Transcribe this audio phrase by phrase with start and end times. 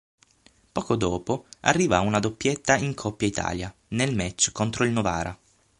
[0.71, 5.37] Poco dopo arriva una doppietta in Coppa Italia, nel match contro il Novara.